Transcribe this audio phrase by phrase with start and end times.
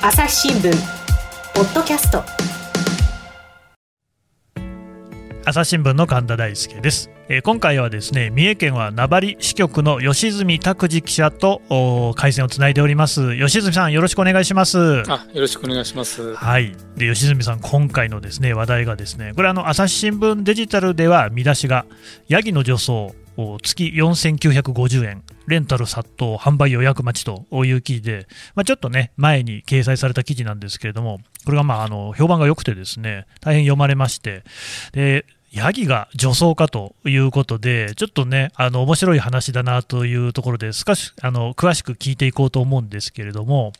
[0.00, 0.70] 朝日新聞
[1.56, 2.22] ポッドキャスト。
[5.44, 13.36] 朝日新聞の神田大輔です、えー、今回はですね三重県は名張支局の吉住拓司記者と回線をつないでおります。
[13.36, 15.02] 吉住さんよろしくお願いします。
[15.10, 16.32] あよろしくお願いします。
[16.36, 16.76] はい。
[16.96, 21.86] で吉住さん今回のですね話題がですねこれあの朝日新聞デジタルでは見出しが
[22.28, 23.16] ヤギの女装
[23.62, 34.44] 月4950円、レンタル殺到、販売予約待ちという記事で、まあ、ちょっとね、前に掲載された記事なんですけれども、これがまああの評判が良くてですね、大変読まれまして、
[34.92, 43.72] でヤギが女装かということで、ちょっとね、あの面白い話だなというところで、少しあの詳しく聞いていこうと思うんですけれども、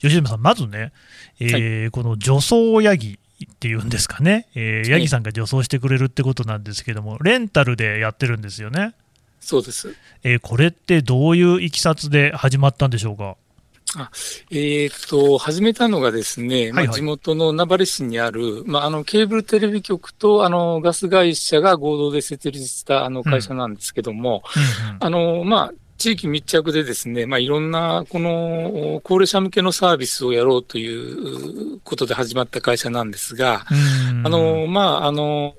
[0.00, 0.92] 吉住さん、まずね、
[1.40, 8.94] えーはい、この女装ヤギっていうんですかね、えー、ヤギさんが女装してくれるってことなんですけども、レンタルでやってるんですよね。
[9.44, 9.94] そうです。
[10.22, 13.36] えー、これってどういういきさつで始まったんでしょうか？
[13.96, 14.10] あ
[14.50, 24.42] えー、っと、始めたのがですね、まあ、地元の名張市にある、まあ、あの、ケーブルテレビ局と、あの、ガス会社が合同で設立したあの会社なんですけども、
[24.98, 33.64] あの、まあ、地域密着でですね、まあ、いろんな、この、高齢者向けのサービスをやろうということで始まった会社なんですが、
[34.24, 35.54] あの、まあ、あの、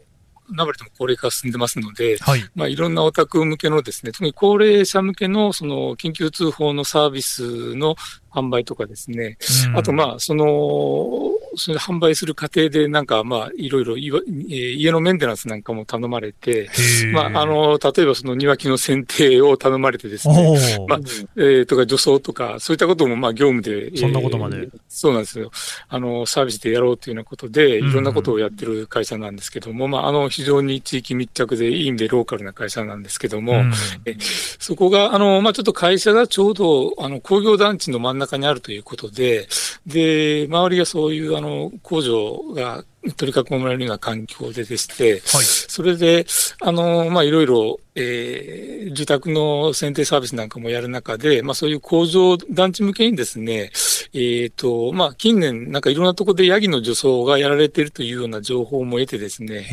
[0.49, 2.43] 名張でも高齢化が進んでますので、はい。
[2.55, 7.95] まあ、いろんなお宅向けのですね、特に高齢者向けのその緊急通報のサービスの
[8.31, 9.37] 販売とかですね、
[9.75, 16.69] あとまあ、その、それ販売する過程で、なんか、まあ、いろいろ、家のメンテナンスなんかも頼まれて、
[17.13, 20.99] まあ、あの、例えばその庭木の剪定を頼まれてですね、まあ、
[21.35, 25.51] えー、とか除草とか、そういったことも、まあ、業務で、そんなことまで、えー、そうなんですよ。
[25.89, 33.73] あの、サービスでやろうというようなことで、いろんなことをやってる会社なんですけども、うん、まあ、あの、非常に地域密着で、いい意味でローカルな会社なんですけども、うん、
[34.05, 39.47] えそこが、あの、まあ、ちょっと会社がちょうど、あの、工業団地の真ん中にあるということで、
[39.85, 42.83] で、周りがそういう、あの、の工場が
[43.13, 46.25] 取り囲まれるような環境ででして、はい、それで、
[46.61, 53.71] あの、まあ、いろいろ、えー、住宅の選定サービスなんかもやる中で、まあ、そういう工場団地向けにですね、
[54.13, 59.69] えっ、ー、と、まあ、近年、なんかいろんなところでヤギの除草がやられているというような情報も得てですね、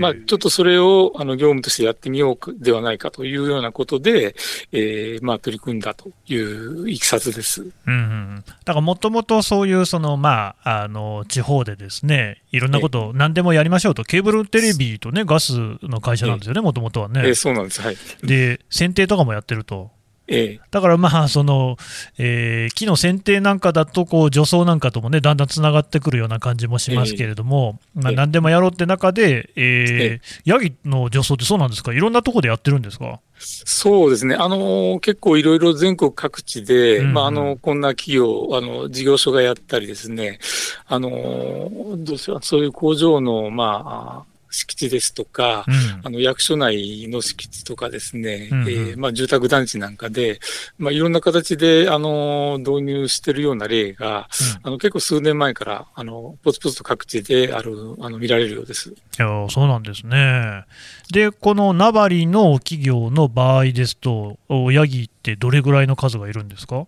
[0.00, 4.34] まあ、ちょっとそれを、あの、業務としてやってみようではないかというようなことで、
[4.72, 7.62] えー、まあ、取り組んだといういきさつです。
[7.62, 8.44] うん、うん。
[8.64, 17.20] だから、もともとそういう、その、まあ、あの、地方でですね、いろんなことを何でもやりましょうと、ケーブルテレビとね、ガスの会社なんですよね、もともとはね。
[17.24, 17.96] えー、そうなんです、はい。
[18.22, 19.95] で、選定とかもやってると。
[20.28, 21.76] ええ、だからまあその、
[22.18, 31.92] えー、木の剪定なんかだとこう除草なんかともねだんだんつながってくるような感じもしますけれども、え、まあ、何でもやろうって中で、えー、ヤギの除草ってそうなんですか？
[31.92, 33.20] いろんなところでやってるんですか？
[33.38, 40.38] そうですね、あの結構いろいろ全国各地で、うんまあ、あのこんな企業あの、事業所がやったりですね、
[40.86, 42.38] あのどうしよう。
[42.42, 45.74] そういう工場の、まあ、敷地ですとか、うん、
[46.04, 50.40] あの役所内の敷地とかですね、うんうん、えー、まあ、住宅団地なんかで、
[50.78, 54.28] まあ、いろんな形であの導入しているような例が、
[54.64, 58.90] うん、あの結構数年前からあのぽつぽつと各地であるあの見られるようです。
[58.90, 60.64] いやそうなんですね。
[61.12, 64.38] で、この名張の企業の場合ですと、
[64.72, 66.86] ヤギってどれぐらいの数がいるんですか？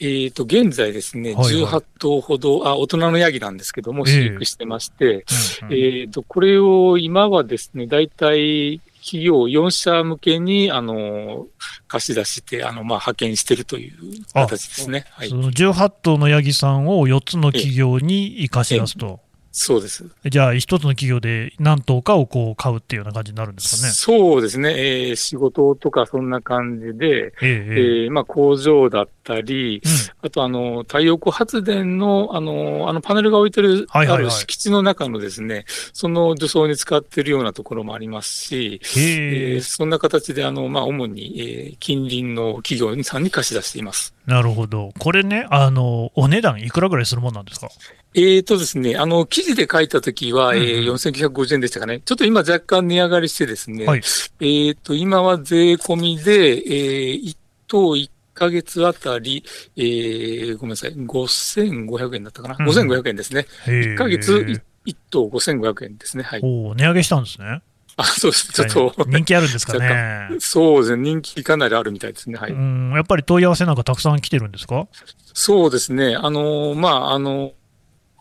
[0.00, 5.24] えっ、ー、と、現在ですね、はいはい、18頭ほど、あ、大人のヤギなんですけども、飼育してまして、
[5.62, 11.46] えー、えー、と、これを今はですね、大体、企業4社向けに、あの、
[11.88, 13.94] 貸し出して、あの、まあ、派遣しているという
[14.32, 15.04] 形ですね。
[15.10, 19.20] はい、その18頭のヤギさんを4つの企業に貸し出すと。
[19.56, 20.04] そうです。
[20.24, 23.92] じゃあ、一つの企業で何頭かをこう買うっていうような感じになるんですかね。
[23.92, 24.74] そうですね。
[24.76, 44.14] えー、仕事とかそんな感じで、えー、えー、まあ、工場だったり、うん、あと、あの、太陽光発電の、あの、あのパネルが置いてる、はいはいはい、ある敷地の中のですね、その除草に使っているようなところもありますし、えー、そんな形で、あの、まあ、主に、えー、近隣の企業さんに貸し出しています。
[44.26, 44.90] なるほど。
[44.98, 47.68] これね、あの、お値段いくらぐらいするもんなんですか？
[48.16, 52.00] えーとですね、あの、記事で書いたときは、うんうん、えー、4950円でしたかね。
[52.04, 59.44] ちょっと今若干値上がりしてですね、はい、えーと、今は税込みで、えー、1等1ヶ月あたり、
[59.76, 62.56] えー、ごめんなさい、5500円だったかな。
[62.58, 63.46] うん、5500円ですね。
[63.66, 66.22] 1ヶ月 1, 1等5500円ですね。
[66.22, 66.40] はい。
[66.42, 67.62] お値上げしたんですね。
[67.96, 68.52] あそうです。
[68.52, 70.28] ちょっと、人気あるんですかね。
[70.40, 71.02] そうですね。
[71.02, 72.36] 人気かなりあるみたいですね。
[72.36, 72.52] はい。
[72.52, 74.88] うんやっぱり問い合わせなんかたくさん来てるんですか？
[75.32, 76.16] そうですね。
[76.16, 77.52] あの、まあ、あの、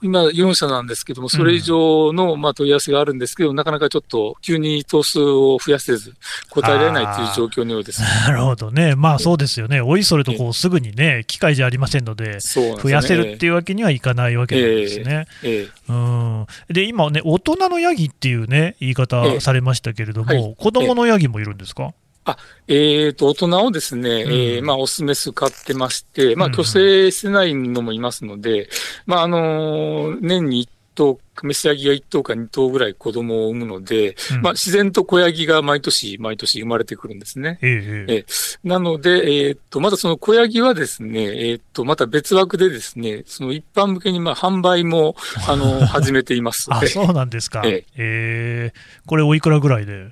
[0.03, 6.13] 今4社なんですけども、それ以上の、まあ、問い合わせがあるんですけど、なかなかちょっと急に頭数を増やせず、
[6.49, 8.01] 答えられないという状況のようです。
[8.27, 8.95] なるほどね。
[8.95, 9.79] まあそうですよね。
[9.79, 15.27] おいそれとこうすぐにね、機械じゃありませんので、増やせるっていうわけにはいかないわけなんですね。
[15.41, 21.93] えうん、で、今ね、大人のヤギっていうね、言い方されましたけれども、はい、子供のヤギもいるんですか？
[22.25, 22.37] あ、
[22.67, 28.67] えっ、ー、と、大人をですね、うん、えー、まあ、オスメス飼ってまして、まあ、虚勢してないのもいますので、うん、
[29.07, 37.59] まあ、あのー、年に1頭、メスヤギが1頭か2頭ぐらい子供を産むので、うん、まあ、自然と子ヤギが毎年、毎年生まれてくるんですね。
[37.61, 38.25] ええ
[38.63, 45.15] なので、えっ、と、またその子ヤギはですね、えっ、と、また別枠でですね、その一般向けに、まあ、販売も、
[45.47, 46.67] あの、 始めています。
[46.69, 47.63] あ、そうなんですか。
[47.65, 48.71] ええ。
[48.73, 50.11] ー、これおいくらぐらいで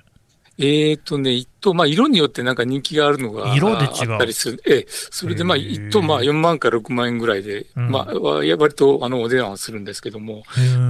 [0.58, 4.12] えっ、ー、とね、一等、まあ、色によってなんか人気があるのが色で違う。
[4.12, 4.62] あったりする。
[4.66, 10.42] ええ、それでまあ、一等、まあ、4万から6万円ぐらいで、うん、まあ、割とあのお値段はするんですけども、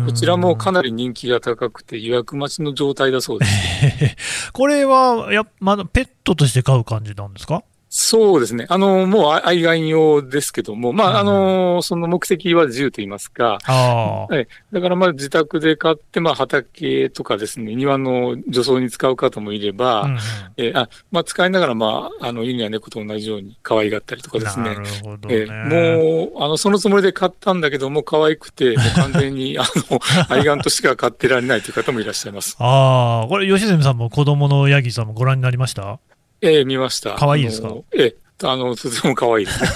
[0.07, 4.51] こちらもかなり人気が高くて、予約待ちの状態だそうです。
[4.53, 7.63] これはや、まだペットとして飼う感じなんですか？
[7.95, 8.65] そうですね。
[8.71, 14.49] あの、もう愛玩用ですけども、まあ、あの、その目的は自由と言いますか、はい。
[14.73, 20.19] だからまあ自宅で買って、まあ畑とかですね、庭の除草に使う方もいれば、うん
[20.57, 24.71] えあまあ使いながらまあ、あの、犬や猫と同じように可愛がったりとかですね。
[24.71, 30.01] なるほど、ね、えもう、あの、そのつもりで買ったんだけども、可愛くて、もう完全に、 あの、
[30.31, 32.57] 愛玩としか買ってられないという方もいらっしゃいます。
[32.59, 36.01] ああ、これ、吉住さんも子供のヤギさんもご覧になりました？
[36.43, 37.15] ええ、見ました。
[37.15, 37.73] 可愛いですか？
[37.93, 38.17] ええ。
[38.45, 39.69] あの、とても可愛いですね。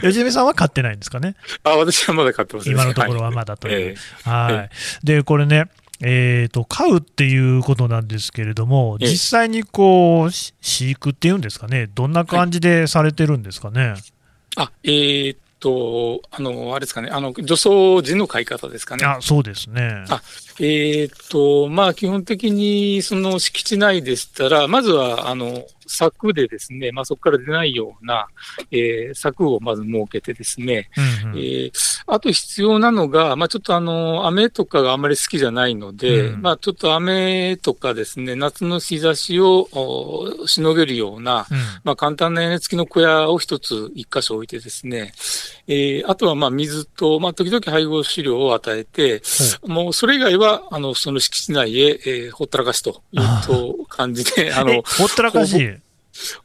[0.00, 1.34] 吉住さんは買ってないんですかね？
[1.62, 3.96] あ、私はまだ買ってます、ね、今のところはまだという。
[4.24, 4.54] はい。
[4.54, 4.70] はい、
[5.04, 5.66] で、これね、
[6.00, 13.88] えーと、飼うっていうことなんですけれども、実際にこう飼育っていうんですかね、どんな感じでされてるんですかね？
[13.88, 14.00] はい、
[14.56, 17.68] あえー、と、あの、あれですかね、あの、除草
[18.02, 19.04] 時の飼い方ですかね。
[19.04, 20.04] あ、そうですね。
[20.08, 20.20] あ、
[20.58, 28.26] えっ、と、まあ、基本的に、その敷地内でしたら、まずは、あの、柵でですね、まあ、そこから出ないような、
[28.70, 30.88] えー、柵をまず設けてですね、
[31.24, 31.72] うんうん、えー、
[32.06, 39.68] あと必要なのが、まあ、ちょっとあの、雨とかがあまり好きじゃないので、うん、まあ、ちょっと雨とかですね、夏の日差しを
[40.46, 45.12] しのげるような、うん、まあ、簡単な屋根付きの小屋を一つ、一箇所置いてですね、
[45.68, 49.22] えー、あとはまあ、水と、まあ、時々配合飼料を与えて、
[49.64, 55.81] もうそれ以外は、あの、その敷地内へ、えー、ほったらかしという感じで、あの、ほったらかし？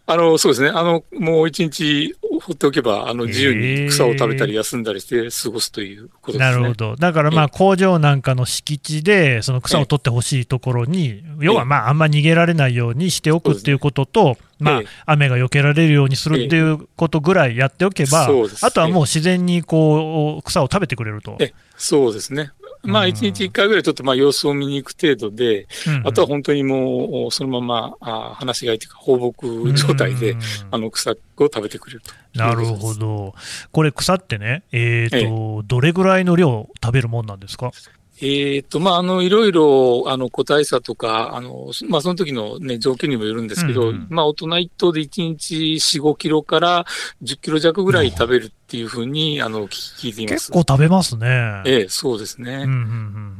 [0.06, 0.70] あの、そうですね。
[0.70, 6.52] あの、もう一日放っておけば、あの、自由に草を食べたり休んだりして過ごすということですね。
[6.52, 6.96] なるほど。
[6.96, 18.30] だからまあ、工場なんかの敷地で、その草を取ってほしいところに、要はまあ、あんま逃げられないようにしておくっていうことと、まあ、雨が避けられるようにするっていうことぐらいやっておけば、
[18.62, 21.38] あとはもう自然にこう、草を食べてくれると。
[21.76, 22.52] そうですね。
[22.88, 30.36] まあ、一日一回ぐらいちょっとまあ様子を見に行く程度で、うんうん、あとは本当にもう、そのまま、あ話がいというか、放牧状態で、
[30.72, 32.14] あの草を食べてくれると。
[32.34, 33.36] なるほど。
[33.72, 37.72] これ、草ってね、えっ、ー、と、どれぐらいの量食べるもんなんですか？
[38.20, 46.86] えっ、と、まあ、あの、いろいろ、あの、個体差とか、あの、まあ、その時のね、条件にもよるんですけど、うんうん、まあ、大人一頭で1日4、5キロから
[47.24, 50.52] 10キロ弱ぐらい食べるっていうふうに、あの、聞いています。
[50.52, 51.62] 結構食べますね。
[51.66, 52.54] ええ、そうですね。
[52.54, 52.76] うんうんうんう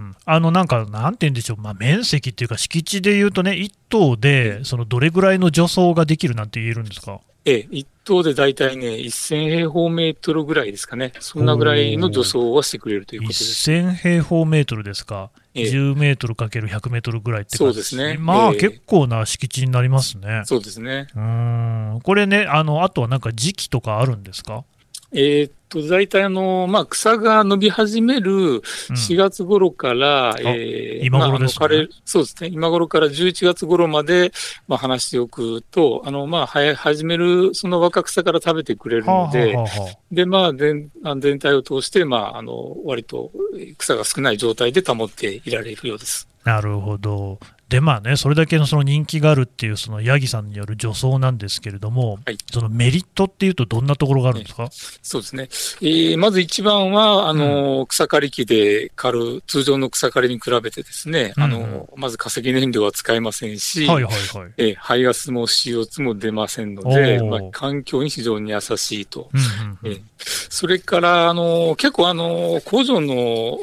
[0.10, 0.16] ん。
[0.26, 7.20] あの、なんか、なんて言うんでしょう、まあ、面積っていうか、敷地で言うとね、1頭で、その、どれぐらいの除草ができるなんて言えるんですか？
[7.50, 11.14] ええ、一棟で大体ね、1000平方メートルぐらいですかね。
[11.22, 13.72] そんなぐらいの除草はしてくれるということです。
[13.72, 15.32] 1000平方メートルですか。
[15.54, 18.18] ええ、10メートルかける100メートルぐらいってそうですね。
[18.20, 20.42] まあ、え、結構な敷地になりますね。
[20.44, 21.08] そうですね。
[21.16, 22.00] うん。
[22.04, 24.66] これね、あの、あとはなんか時期とかあるんですか？
[25.12, 32.50] えー、っと、大体あの、まあ、草が伸び始める4月頃から、うん、えー、今頃ですね、まあ、そうですね。
[32.52, 34.32] 今頃から11月頃まで、
[34.68, 43.32] まあ、話しておくと、あの、まあ、は始める、その若草から食べてくれるので、はあはあはあ、で、まあ、全全体を通して、まあ、あの、割と
[43.78, 46.28] 草が少ない状態で保っていられるようです。
[46.44, 47.40] なるほど。
[47.70, 55.44] でまあね、それだけのその人気があるっていう、そのヤギさんによる女装なんですけれども、はい、そのメリットっていうと、どんなところがあるんですか、ね、そうですね、
[55.82, 64.54] えー、まず一番は、あの、うん、草刈り機で刈る、通常の草刈りに比べてですね、うん、あのまず化石燃料は使えませんし、はいはいはい。
[64.56, 69.30] えー、排ガスも CO2 も出ませんので、まあ、環境に非常に優しいと。
[69.34, 70.02] うんうんうん、えー、
[70.50, 73.60] それから、あの結構あの、工場の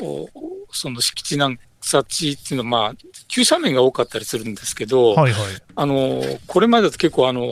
[0.72, 2.94] その敷地なん草地っていうのは、まあ、
[3.28, 5.42] 急斜面が多かったりするんですけど、はいはい、
[5.76, 7.42] あの、これまでだと結構あの、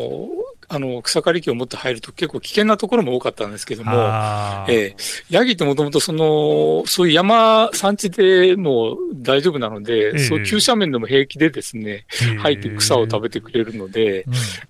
[0.75, 12.07] あの、草刈り機を持って入ると結構危険なところも多かったんですけども、えー、ヤギってもともとその、そういう山、山地でも大丈夫なので、えー、そう急斜面でも平気でですね、
[12.38, 14.25] 入って草を食べてくれるので、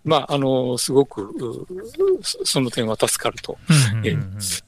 [0.04, 1.32] まあ、あの、すごく、
[2.22, 3.56] その点は助かると。
[4.04, 4.16] え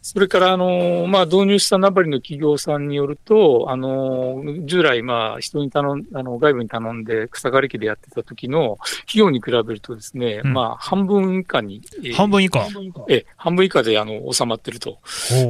[0.03, 12.67] それから、あの、まあ、導入したナバリの企業さんによると、あの、従来、まあ、人に頼ん、あの、外部に頼んで草刈り機でやってた時の費用に比べるとですね、うん、まあ、半分以下に、えー、半分以下
[13.09, 14.99] え、半分以下で、あの、収まってると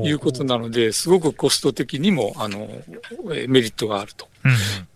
[0.05, 2.69] いうことなので、すごくコスト的にも、あの、
[3.49, 4.29] メリットがあると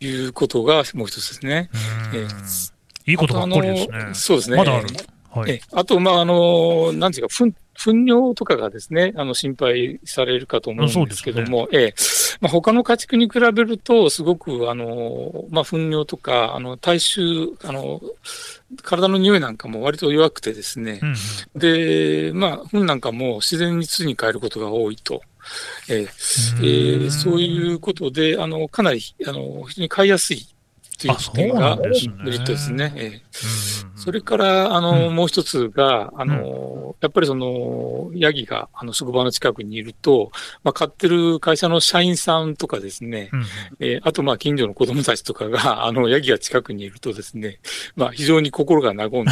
[0.00, 1.70] いうことがもう一つですね。
[2.14, 2.72] えー、
[3.06, 4.14] いいことばっかりですね。
[4.14, 4.56] そうですね。
[4.56, 4.86] まだある。
[5.38, 11.94] はい、えあと、まあ、あの、なんていうか、糞、糞尿とかがですね、あの、心配されるかと思うんですけども、ね、ええ、
[12.40, 17.22] まあ、他の家畜に比べると、すごく、あの、まあ、糞尿とか、あの、体臭、
[17.64, 18.00] あの、
[18.82, 25.22] 体の匂いなんかも割と弱くてですね、うんうん、で、まあ、糞なんかも自然に土に変えることが多いと。
[25.88, 30.46] えー、えー、そういうことで、あの、かなり、あの、非常に飼いやすい
[30.98, 32.92] という点がメリットですね。
[32.96, 33.22] え
[33.94, 40.30] それから、あの、もう一つが、あの、やっぱりその、ヤギが、あの、職場の近くにいると、
[40.62, 43.30] まあ、飼ってる会社の社員さんとかですね、
[43.80, 47.60] えあと、まあ、近所の子供たちとかが、 あの、ヤギが近くにいるとですね、
[47.96, 49.30] まあ、非常に心が和んで、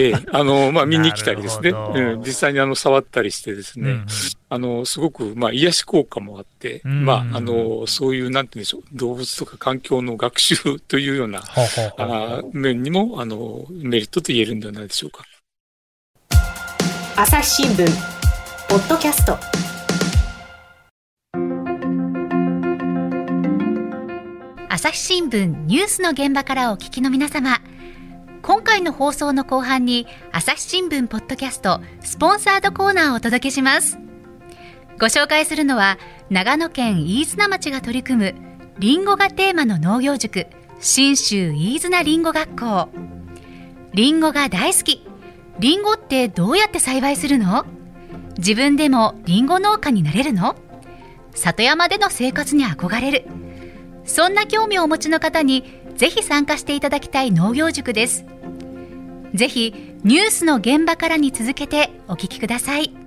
[0.00, 4.04] えあの、まあ、見に来たりですね、うん、実際にあの、触ったりしてですね、
[4.54, 11.42] あの、すごく、まあ、癒し効果もあって、まあ、あの、そういう、なんて言うんでしょう、動物とか環境の学習というような、
[11.98, 15.24] あ面にも、あの、メリットと言えるんではないでしょうか。
[17.16, 17.84] 朝日新聞、
[18.68, 19.36] ポッドキャスト。
[24.68, 27.60] 朝日新聞ニュースの現場からお聞きの皆様。
[28.42, 33.98] 今回の放送の後半に朝日新聞ポッドキャストスポンサードコーナーをお届けします。
[35.00, 35.98] ご紹介するのは
[36.30, 38.34] 長野県飯綱町が取り組む
[38.78, 40.46] リンゴがテーマの農業塾
[40.80, 42.88] 信州飯綱りんご学校。
[43.92, 45.06] りんごが大好き。
[45.58, 47.64] りんごってどうやって栽培するの？
[48.36, 50.56] 自分でもりんご農家になれるの？
[51.34, 53.26] 里山での生活に憧れる。
[54.04, 55.64] そんな興味をお持ちの方に
[55.96, 58.26] ぜひ参加していただきたい農業塾です。
[59.32, 59.74] ぜひ
[60.04, 63.03] ニュースの現場からに続けてお聞きください。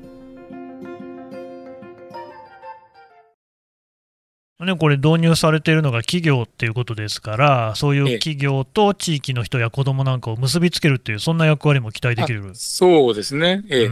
[4.65, 12.49] ね、これ、導入されているのが企業っていうことですから、そういう企業と地域の人や子どもなんかを結びつけるっていう、そんな役割も期待できる。
[12.55, 13.89] そうですね、ええ、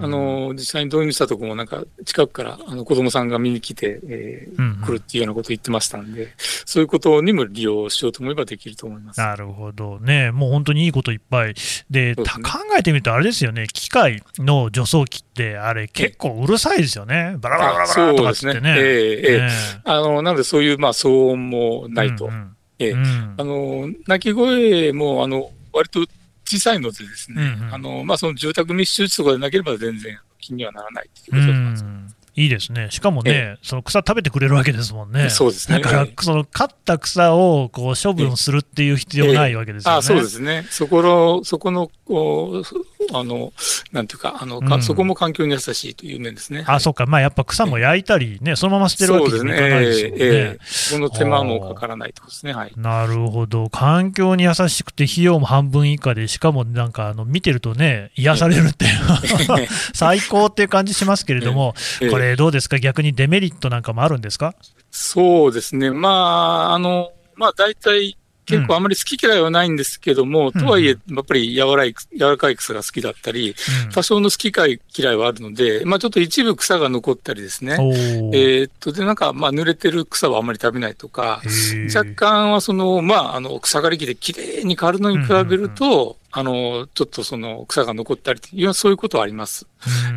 [0.00, 6.28] あの実際に導入したところも、なんか近くからあの子どもさんが見に来て、えー、うんうん、来るっていうようなことを言ってましたんで、
[6.64, 9.20] そういうことにも利用しようと思えばできると思います。
[9.20, 11.54] なるほどね、もう本当にいいこといっぱい、
[11.90, 12.24] で、ね、考
[12.78, 18.74] えてみると、あれですよね、機械の除草機って、あれ、結構うるさいですよね、バラバラバラバラとかってね。
[18.78, 19.48] えええ
[19.84, 22.26] あのなので、そういう、まあ、騒音もないと。
[22.26, 26.04] うんうん、ええ、うん、あの、鳴き声も、あの、割と
[26.46, 31.84] 小さいのでですね、うんうん、あの、まあ、その住宅密集地とかでなければ全然気にはならないということなんです。
[31.84, 32.88] うんいいですね。
[32.90, 35.30] しかもね、その草食べてくれるわけですもんね。
[35.30, 35.78] そうですね。
[35.78, 39.98] だから、その刈った草をこう処分するっていう必要ないわけですよね。
[39.98, 40.66] あそうですね。
[40.68, 42.64] そこの、そこの、こう、
[43.12, 43.52] あの、
[43.92, 46.64] なんていうか、あの、うん、そこも環境に優しいという面ですね。
[46.66, 47.06] あ、そっか。
[47.06, 50.16] まあやっぱ草も焼いたりね、そのまま捨てるわけにはいかないですよね。
[50.18, 52.52] えー、その手間もかからないとですね。
[52.52, 52.72] はい。
[52.76, 53.70] なるほど。
[53.70, 58.92] 環境に優しくて費用も半分以下で、しかもなんか、あの、見てるとね、癒されるっていう、
[59.94, 61.74] 最高っていう感じしますけれども、
[62.10, 62.78] これどうですか？
[62.80, 64.54] 逆ににデメリットなんかもあるんですか？
[64.90, 65.90] そうですね。
[65.90, 74.52] まあ、あの、まあ大体、結構あまり好き嫌いはないんですけども、うん、とはいえ、やっぱり柔らい柔らかい草が好きだったり、うん、多少の好き
[74.98, 77.74] 嫌いはあるので、まあちょっと一部草が残ったりですね。
[78.32, 81.42] えー、っと、で、なんか、まあ濡れてる草はあまり食べないとか、
[81.94, 89.66] 若干はその、まあ、あの、草刈り機できれいに刈るのに比べると、あの、ちょっとその草が残ったりという、そういうことはあります。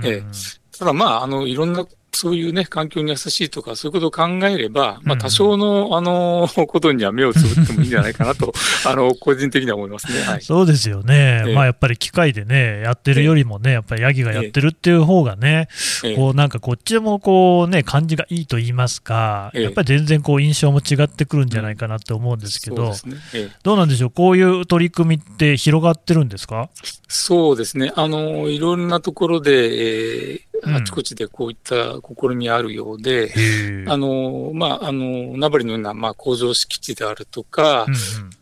[0.03, 8.53] えー、ただまあ、あの、いろんなそういうね、環境に優しいとか、そういうことを考えれば、まあ、多少の、あの、ことには目をつぶってもいいんじゃないかなと、
[8.87, 10.21] あの、個人的には思いますね。
[10.23, 11.43] はい、そうですよね。
[11.45, 15.67] えー、まあ、やっぱり機械でね、やってるよりもね、やっぱりヤギがやってるっていう方がね、
[16.03, 26.69] えー、こう、なんかこっちもこうね、感じがいいと言いますか、やっぱり全然こう、印象も違ってくるんじゃないかなって思うんですけど、うんね、どうなんでしょう、こういう取り組みって広がってるんですか
[27.07, 27.91] そうですね。
[27.95, 29.51] あの、いろんなところで、
[30.31, 30.41] え。
[30.43, 37.93] ーあちこちでこういった試みあるようで、うん、あの、まあ、あの、名張のような、まあ、工場敷地であるとか、うん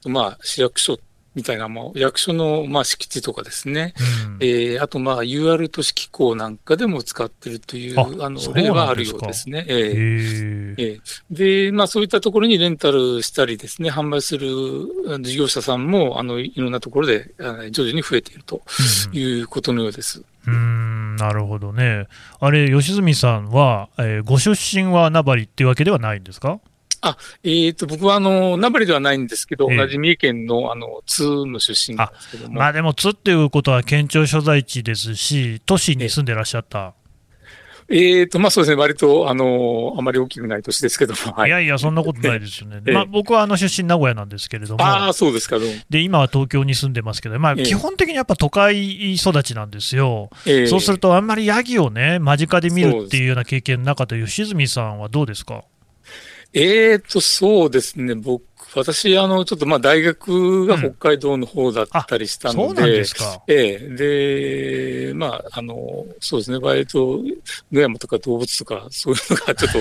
[0.06, 1.00] うん、まあ、市役所
[1.36, 3.94] みたいな、まあ、役所の、まあ、敷地とかですね、
[4.28, 9.66] うん、えー、あと、まあ、UR 都市機構なんかでも使ってるという、あの、例はあるようですね。
[9.68, 14.48] えー、えー、で、まあ、そういったところにレンタルしたりですね、販売する
[15.22, 17.34] 事業者さんも、あの、いろんなところで、
[17.72, 18.62] 徐々に増えていると
[19.12, 20.24] いうことのようです。
[20.48, 22.08] うん、なるほどね。
[22.40, 26.60] あれ、吉住さんは、えー、ご出身は名張っていうわけではないんですか？
[27.06, 32.56] あ、えっ、ー、と、僕はあの、名張ではないんですけど、えー、同じ三重県のあの、津の出身なんですけども。
[32.56, 36.96] まあでも津っていうことは県庁所在地ですし、都市に住んでらっしゃった。
[37.88, 41.34] えっ、ー、と、まあそうですね、割と、あの、あまり大きくない年ですけども。
[41.34, 42.82] はい、いやいや、そんなことないですよね。
[42.92, 44.84] まあ僕はあの出身名古屋なんですけれども。
[44.84, 45.58] ああ、そうですか、
[45.90, 50.32] で、今は東京に住んでますけど、まあ基本的にやっぱ都会育ちなんですよ。
[50.48, 55.64] えー、そうするとあんまりヤギをね、間近で見るっていうような経験の中で、吉住さんはどうですか？
[56.56, 58.16] ええと、そうですね。
[58.16, 58.42] 僕、
[58.76, 63.42] 私、あの、ちょっとまあ大学が北海道の方だったりしたので、うん、そうなんですか。
[63.48, 66.58] ええで、まあ、あの、そうですね。
[66.58, 67.22] 割と、
[67.72, 69.80] 野山とか動物とか、そういうのが ちょっと、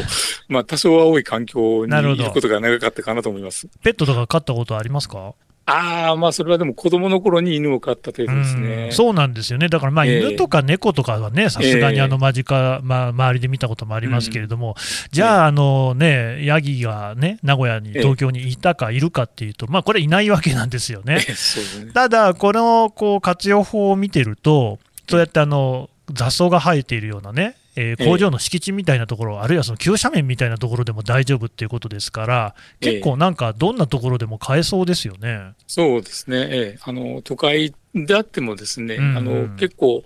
[0.48, 3.68] まあ多少は多い環境にいることが長かったかなと思います。
[3.82, 5.34] ペットとか飼ったことありますか？
[5.66, 8.90] ああ、まあ、それはでも子供の頃に犬を飼った程度ですね。
[8.92, 9.68] そうなんですよね。
[9.68, 14.76] だからまあ、犬とか猫とかはね、さすがにあの間近、まあ、周りで見たこともありますけれども、
[15.10, 21.20] じゃあ、あのね、ヤギがね、名古屋に、東京にいたかいるかっていうと、まあ、これいないわけなんですよね。
[21.94, 24.78] ただ、このこう活用法を見てると、
[25.08, 35.52] そうやってあの雑草が生えているようなね、えー、工場の敷地みたいなところ、えー、あるいはその急斜面みたいなところでも大丈夫っていうことですから、結構なんか、どんなところでも買えそうですよね。
[35.66, 40.04] そうですね、えー、あの都会であってもですね、うんうん、あの結構、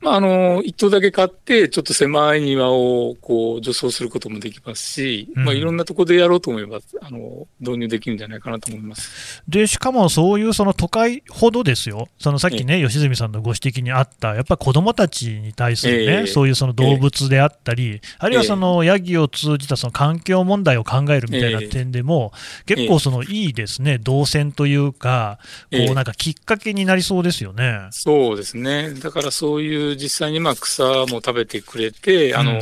[0.00, 9.42] まあ、あの、一棟だけ買って、ちょっと狭い庭を、こう、除草することもできますし、うん、まあ、いろんなところでやろうと思えば、あの、導入できるんじゃないかなと思います。
[9.48, 22.32] で、しかもそういうその都会ほどですよ、そのさっきね、吉住さんのご指摘にあった、やっぱり子供たちに対するね、えー、そういうその動物であったり、えー、あるいはそのヤギを通じたその環境問題を考えるみたいな点でも、
[22.66, 25.38] えー、結構そのいいですね、動線というか、
[25.72, 27.88] こうなんかきっかけになりそうですよね。
[27.90, 28.94] そうですね。
[28.94, 32.60] だからそういう実際にまあ草も食べてくれて、あの、うん、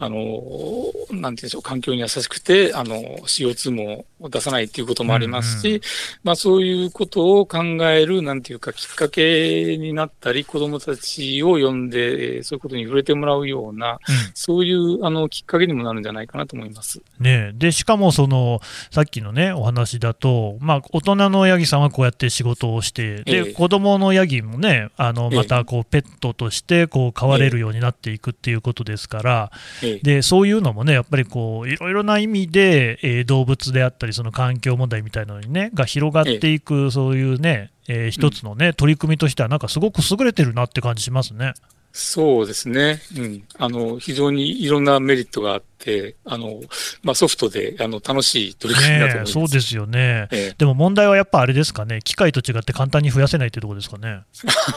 [0.00, 2.94] あの、なんていうんでしょう、環境に優しくて、あの、
[3.26, 5.80] CO2 も出さないっていうこともありますし、うんうん、
[6.24, 13.98] まあそういうことを考える、なんていうか、きっかけになったり、子供たちを呼んで、そういうことに触れてもらうような、うん、
[14.34, 17.00] そういう、あの、きっかけにもなるんじゃないかなと思います。
[17.18, 41.54] ねで、しかもその、さっきのね、お話だと、まあ、大人のヤギさんはこうやって仕事をして、で、ええ、子供のヤギもね、あの、またこう、ペットとして、こう、飼われるようになっていくっていうことですから、え、で、そういうのもね、やっぱりこう、いろいろな意味で、えー、動物であったり、その環境問題みたいなのにね、が広がっていく、そういうね、えー、一つのね、取り組みとしては、なんかすごく優れてるなって感じしますね。
[41.98, 43.00] そうですね。
[43.16, 43.42] うん。
[43.58, 46.60] あの、非常にいろんなメリットがあって、あの、
[47.02, 49.32] まあ、ソフトで、あの、楽しい取り組みだと思います。
[49.32, 51.98] そうですよね、ええ、でも問題はやっぱあれですかね。
[52.04, 54.20] 機械と違って簡単に増やせないってところですかね。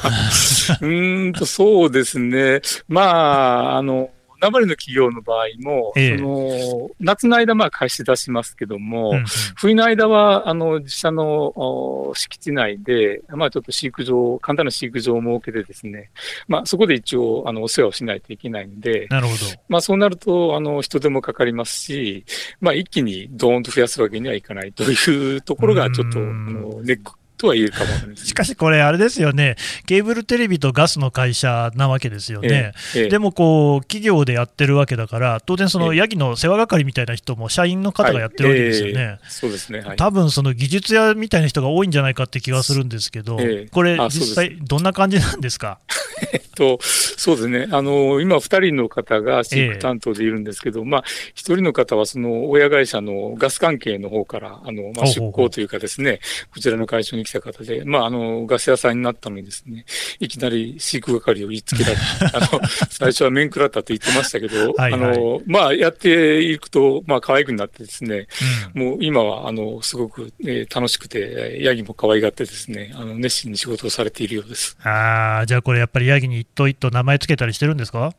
[0.81, 2.61] うんと、そうですね。
[2.87, 4.09] まあ、あの、
[4.41, 9.25] 名張の企業の場合も、ええ、その夏の間、まあ貸し出しますけども、うんうん、
[9.55, 16.09] 冬の間は、あの、自社の敷地内で、まあちょっと飼育場、簡単な飼育場を設けてですね、
[16.47, 19.39] まあそこで一応、あの、お世話をしないといけないんで、なるほど。
[19.69, 22.25] まあそうなると、あの、人手もかかりますし、
[22.59, 29.55] まあ一気にドーンと増やすわけにはいかないというところが、ちょっと、あの、ネックとは言えるかもしかしこれ、あれですよね、
[29.87, 39.19] ケーブルテレビとガスの会社なわけですよね、ええ、でもこう、企業でやってるわけだから、当然、そのヤギの世話係みたいな人も社員の方がやってるわけですよね、はい。
[39.23, 43.39] え、そうですね、はい、多分その技術屋みたいな人が多いんじゃないかって気がするんですけど、
[43.71, 45.79] これ、実際、どんな感じなんですか？
[46.33, 47.67] えっと、そうですね。
[47.71, 56.19] あの、今、二人の方が飼育担当でいるんですけど、まあ、一人の方は、その、親会社のガス関係の方から、あの、まあ、出向というかですね、
[56.53, 59.85] こちらの会社に来た方で、まあ、あの、ガス屋さんになったのにですね、
[60.19, 61.95] いきなり飼育係を言いつけられ
[62.33, 68.27] あの、最初は面食らったと言ってましたけど、はいはい、あの、まあ、やっていくと、まあ、可愛くなってですね、
[68.75, 74.77] うん、もう今は、あの、すごく、えー、楽しくて、ヤギも可愛がってですね、あの、熱心に仕事をされているようです。
[74.83, 78.13] ああ、じゃあこれやっぱりヤギに一頭一頭名前つけたりしてるんですか？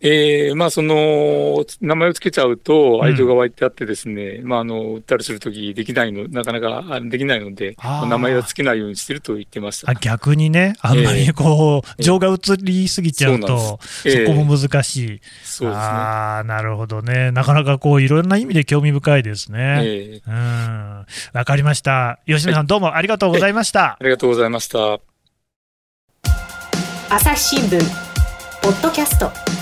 [0.00, 9.94] えー、まあその、名前を付けちゃうと愛情が湧いてあってですね、うん、まああの、売ったりするときできないの、なかなかできないので、名前は付けないようにしてると言ってました。
[9.94, 15.20] 逆にね、あんまりこう、えー、情が移りすぎちゃうと、そえー、そこも難しい。
[15.42, 15.84] そうですね。
[15.84, 17.30] ああ、なるほどね。
[17.30, 19.80] なかなかこう、いろんな意味で興味深いですね。
[19.84, 21.06] えー、うん。
[21.32, 22.20] わかりました。
[22.26, 23.92] 吉野さん、どうもありがとうございました。
[23.92, 25.00] ありがとうございました。
[27.10, 27.78] 朝日新聞
[28.62, 29.53] ポッドキャスト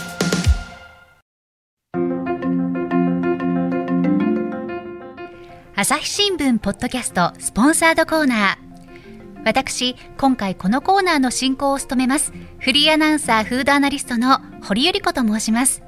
[5.82, 9.42] 朝日新聞ポッドキャストスポンサードコーナー。
[9.44, 15.82] 私今回このコーナーの進行を務めますフリーアナウンサーフードアナリストの堀由里子と申します。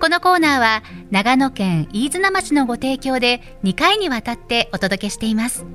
[0.00, 5.66] このコーナーは長野県飯綱町のご提供で2回にわたってお届けしています。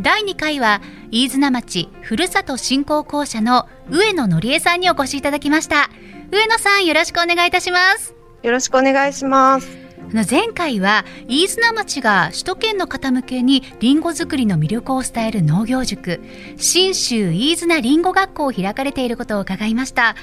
[0.00, 5.88] 第2回は飯綱町ふるさと振興公社の上野のりえさんにお越しいただきました。
[6.32, 8.16] 上野さんよろしくお願いいたします。
[8.42, 9.83] よろしくお願いします。
[10.22, 16.20] 前回は飯綱町が首都圏の方向けにりんご作りの魅力を伝える農業塾
[16.56, 20.14] 信州飯綱りんご学校を開かれていることを伺いました。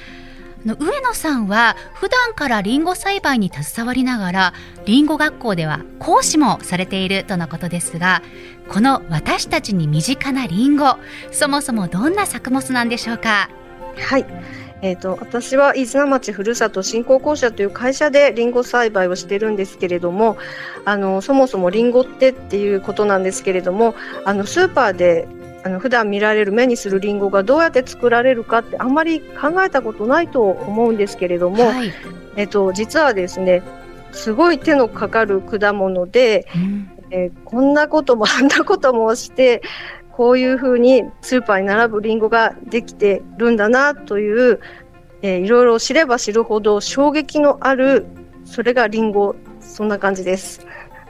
[0.64, 4.54] 上野さんは普段からりんご栽培に携わりながら
[4.86, 8.22] りんご学校では講師もされているとのことですが
[8.68, 10.98] この私たちに身近なりんご
[11.32, 13.50] そもそもどんな作物なんでしょうか？
[13.98, 14.26] はい。
[14.82, 20.36] えーと、私は飯綱町ふるさと振興公社という会社でりんご栽培をしてるんですけれども
[20.84, 25.28] あのそもそもりんごってっていうことなんですけれどもあのスーパーで
[25.64, 31.92] あの普段見られる目にするりんごがどうやって作られるかってあんまり考えたことないと思うんですけれども、はい、
[32.34, 33.62] えっと、実はですね
[34.10, 39.62] すごい手のかかる果物で、うん、えー、こんなこともあんなこともして
[40.16, 44.60] こういうふうにスーパーに並ぶりんごができてるんだなという、
[45.22, 48.06] えー、いろいろ知れば知るほど衝撃のある
[48.44, 50.66] それがりんごそんな感じです。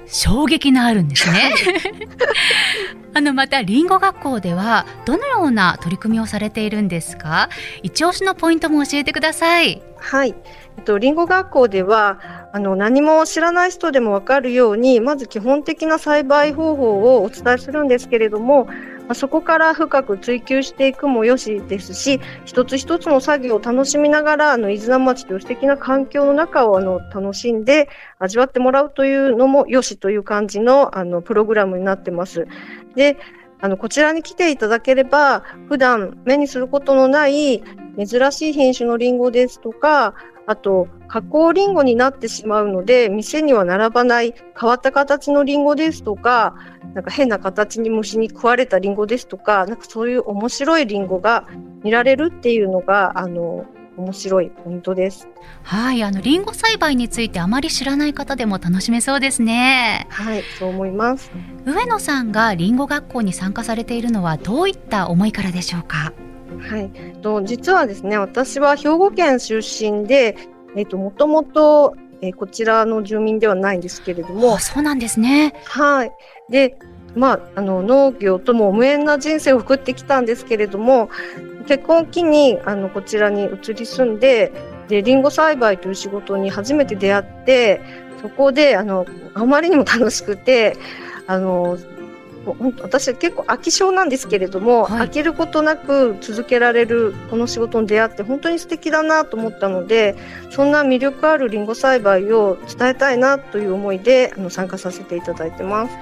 [0.06, 1.54] 衝撃のあるんですね。
[3.14, 7.48] あのまたりんご学校ではどのような取り組みをされているんですか？
[7.82, 9.82] 一押しのポイントも教えてください。
[9.98, 10.34] はい。
[10.78, 12.18] えっとりんご学校では
[12.52, 18.68] あの何も知らない人でもわかるようにまず基本的な栽培方法をお伝えするんですけれども、
[19.08, 27.88] ま、そこから深く追求していくもよしですし一つ一つの作業を楽しみながらあの伊豆南町という素敵な環境の中をあの楽しんで
[28.18, 32.46] 味わってもらうというのもよしという感じのあのプログラムになってます。
[32.94, 33.16] で
[33.60, 37.62] あのこちらに来ていただければ普段目にすることのない
[37.98, 40.14] 珍しい品種のリンゴですとか
[40.46, 46.56] あと、加工リンゴになってしまうので、店には並ばない変わった形のリンゴですとか、
[46.94, 51.46] なんか変な形に虫に食われたリンゴですとか、なんかそういう面白いリンゴが
[51.84, 55.28] 見られるっていうのが、あの、面白いポイントです。
[55.62, 60.06] はい、あのリンゴ栽培についてあまり知らない方でも楽しめそうですね。
[60.10, 61.30] はい、そう思います。
[61.66, 66.12] 上野さんがリンゴ学校に参加されているのはどういった思いからでしょうか？
[66.60, 66.90] はい、
[67.22, 70.36] と実はですね私は兵庫県出身で、
[70.76, 75.52] えっともともとえー、こちらの住民ではないんですけれども、そうなんですね。
[75.64, 76.12] はい。
[76.48, 76.78] で、
[77.16, 81.10] まあ、あの農業とも無縁な人生を送ってきたんですけれども、
[81.66, 84.52] 結婚を機にあのこちらに移り住んで、
[84.88, 87.80] でリンゴ栽培という仕事に初めて出会って、
[88.22, 90.76] そこであのあまりにも楽しくて、
[91.26, 91.76] あの
[92.82, 100.16] 私結構飽き性なんですけれども、はい、飽きることなく続けられるこの仕事に出会って本当に素敵だなと思ったので
[100.50, 105.96] そんな魅力あるりんご栽培を伝えたいなという思いであの参加させていただいてます。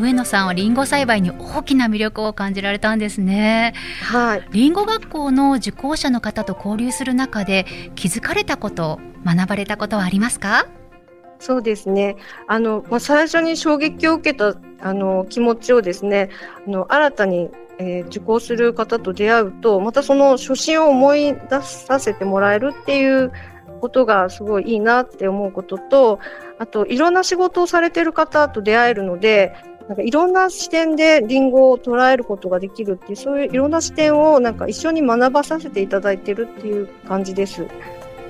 [0.00, 3.74] 上野さんはりんご栽培に大きな魅力を感じられたんですね。
[4.02, 4.42] はい。
[4.50, 10.66] りんご学校の受講者の方と交流する中で気づかれたこと、学ばれたことはありますか？
[11.38, 12.16] そうですね。
[12.46, 16.30] あの、まあ、最初に衝撃を受けた、あの、気持ちをですね、
[16.66, 23.32] あの、新たに、えー、受講する方と出会うと、またその初心を思い出させてもらえるっていう
[23.80, 26.18] ことがすごいいいなって思うことと、
[26.58, 29.54] あと、いろんな仕事をされてる方と出会えるので、
[29.88, 37.66] なんかいろんな視点でリンゴを捉えることができるっていう、そういういろんな視点をなんか一緒に学ばさせていただいてるっていう感じです。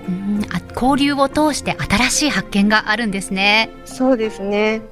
[0.09, 0.47] うん。
[0.53, 3.71] あ交流を通して新しい発見があるんですね。
[3.85, 4.83] そうですね。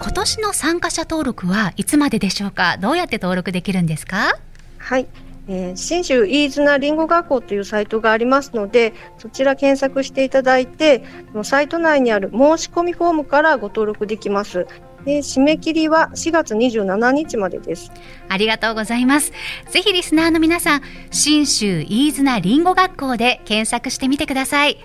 [0.00, 2.76] 今年の参加者登録はいつまででしょうか？
[2.78, 4.38] どうやって登録できるんですか？
[4.78, 5.06] はい。
[5.46, 11.04] えー、信州飯綱りんご学校というサイトがありますのでそちら検索していただいて
[11.42, 14.66] サイト内にある申し込みフォームからご登録できます
[15.04, 17.92] で締め切りは4月27日までです。
[18.28, 19.32] ありがとうございます。
[19.70, 24.78] ぜひリスナーの皆さん信州飯綱りんご学校で検索してみてください。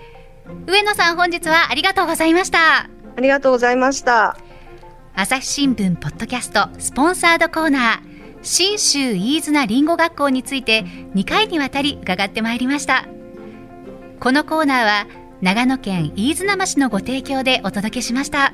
[0.66, 2.88] 上野さん本日はありがとうございました。
[3.16, 4.36] ありがとうございました。
[5.14, 8.10] 朝日新聞ポッドキャストスポンサードコーナー
[8.42, 13.06] 信州飯綱りんご学校について2回にわたり伺ってまいりました。
[14.20, 15.06] このコーナーは
[15.40, 18.52] 長野県飯綱町のご提供でお届けしました。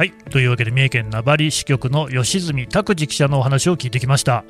[0.00, 0.12] はい。
[0.30, 4.44] というわけで、三重県名張支局の吉住拓司記者のお話を聞いてきました。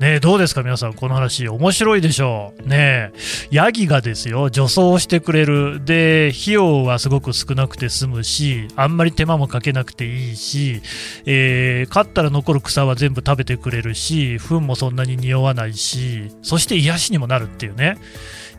[0.00, 2.68] ねどうですか皆さん、この話、面白いでしょう。
[2.68, 3.10] ね
[3.50, 5.82] ヤギがですよ、除草をしてくれる。
[5.82, 10.82] で、費用はすごく少なくて済むし、あんまり手間もかけなくていいし、
[11.24, 17.96] えー、飼ったら残る草は全部食べてくれるし、糞もそんなに匂わないし、そして癒しにもなるっていうね。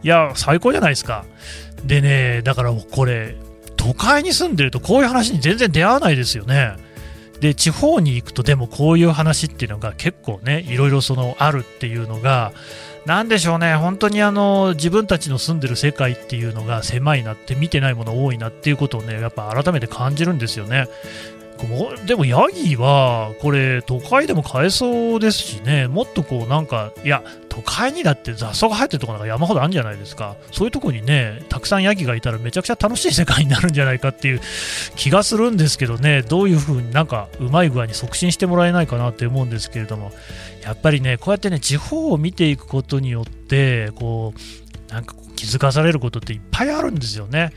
[0.02, 1.26] いや、最高じゃないですか。
[1.86, 3.36] でね、だからこれ、
[3.84, 6.78] 都会に住んでるとこういう話に全然出会わないですよね。
[7.42, 12.54] で地方に行くとでもこういう話っていうのが結構ねいろいろそのあるっていうのが
[13.06, 20.88] 何でしょうね本当にあの自分たちの住んでる世界っていうのが狭いなって見てないもの多いなっていうことをねやっぱ改めて感じるんですよね。
[22.06, 25.88] でもヤギはこれ都会でも飼えそうですしね。
[25.88, 30.36] もっとこうなんかいや都会にだって雑草が生えてるとこなんか山ほどあるんじゃないですか。
[30.52, 34.42] そういうとこにねたくさんヤギがいたらめちゃくちゃ楽しい世界になるんじゃないかっていう
[34.96, 36.22] 気がするんですけどね。
[36.22, 40.12] どういう風になんかうまい具合に促進してもらえないかなって思うんですけれども。
[40.64, 44.34] やっぱりねこうやってね地方を見ていくことによってこ
[44.90, 47.52] うなんか気づかされることっていっぱいあるんですよね。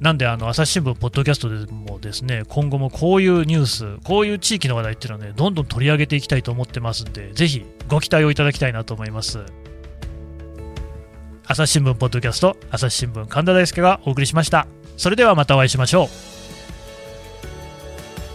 [0.00, 9.40] なんで、あの朝日新聞、ポッドキャストでもですね今後もこういうニュース、こういう地域の話題っていうのはね、どんどん取り上げていきたいと思ってますんで、ぜひご期待をいただきたいなと思います。
[11.46, 14.68] 朝日新聞、ポッドキャスト、朝日新聞、神田大輔がお送りしました。
[14.96, 16.08] それではまたお会いしましょう。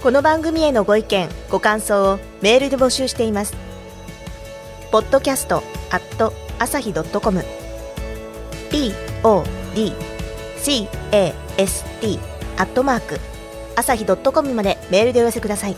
[0.04, 3.56] この番組へのご意見、ご感想をメールで募集しています。
[4.91, 7.43] ポッドキャストアット朝日ドットコム
[8.69, 8.91] p
[9.23, 10.12] o d
[10.63, 12.19] cast
[12.58, 13.19] アットマーク
[13.76, 15.76] 朝日ドットコムまでメールでお寄せください。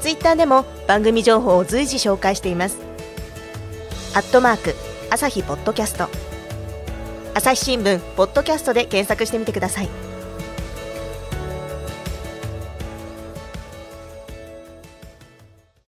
[0.00, 2.76] ツイッターでも番組情報を随時紹介しています。
[4.14, 4.74] アットマーク
[5.10, 6.08] 朝日ポッドキャスト。
[7.32, 9.88] 朝日新聞ポッドキャストで検索してみてください。